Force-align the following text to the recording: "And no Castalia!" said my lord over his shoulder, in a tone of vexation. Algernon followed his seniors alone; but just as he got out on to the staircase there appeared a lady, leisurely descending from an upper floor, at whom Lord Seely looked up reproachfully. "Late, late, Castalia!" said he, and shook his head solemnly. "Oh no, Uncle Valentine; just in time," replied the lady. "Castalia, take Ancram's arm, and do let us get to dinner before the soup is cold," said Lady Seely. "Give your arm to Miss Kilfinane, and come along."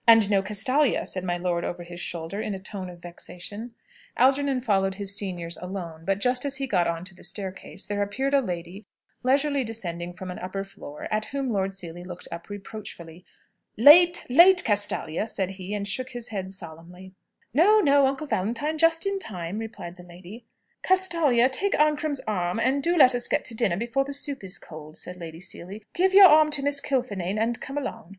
"And 0.07 0.31
no 0.31 0.41
Castalia!" 0.41 1.05
said 1.05 1.23
my 1.23 1.37
lord 1.37 1.63
over 1.63 1.83
his 1.83 1.99
shoulder, 1.99 2.41
in 2.41 2.55
a 2.55 2.59
tone 2.59 2.89
of 2.89 3.03
vexation. 3.03 3.75
Algernon 4.17 4.59
followed 4.61 4.95
his 4.95 5.15
seniors 5.15 5.57
alone; 5.57 6.05
but 6.05 6.17
just 6.17 6.43
as 6.43 6.55
he 6.55 6.65
got 6.65 6.87
out 6.87 6.95
on 6.97 7.05
to 7.05 7.13
the 7.13 7.23
staircase 7.23 7.85
there 7.85 8.01
appeared 8.01 8.33
a 8.33 8.41
lady, 8.41 8.87
leisurely 9.21 9.63
descending 9.63 10.13
from 10.13 10.31
an 10.31 10.39
upper 10.39 10.63
floor, 10.63 11.07
at 11.11 11.25
whom 11.25 11.51
Lord 11.51 11.75
Seely 11.75 12.03
looked 12.03 12.27
up 12.31 12.49
reproachfully. 12.49 13.23
"Late, 13.77 14.25
late, 14.27 14.63
Castalia!" 14.65 15.27
said 15.27 15.51
he, 15.51 15.75
and 15.75 15.87
shook 15.87 16.09
his 16.13 16.29
head 16.29 16.51
solemnly. 16.51 17.13
"Oh 17.55 17.79
no, 17.85 18.07
Uncle 18.07 18.25
Valentine; 18.25 18.79
just 18.79 19.05
in 19.05 19.19
time," 19.19 19.59
replied 19.59 19.97
the 19.97 20.03
lady. 20.03 20.47
"Castalia, 20.81 21.47
take 21.47 21.75
Ancram's 21.75 22.21
arm, 22.25 22.59
and 22.59 22.81
do 22.81 22.97
let 22.97 23.13
us 23.13 23.27
get 23.27 23.45
to 23.45 23.53
dinner 23.53 23.77
before 23.77 24.03
the 24.03 24.13
soup 24.13 24.43
is 24.43 24.57
cold," 24.57 24.97
said 24.97 25.17
Lady 25.17 25.39
Seely. 25.39 25.83
"Give 25.93 26.11
your 26.15 26.25
arm 26.25 26.49
to 26.49 26.63
Miss 26.63 26.81
Kilfinane, 26.81 27.37
and 27.37 27.61
come 27.61 27.77
along." 27.77 28.09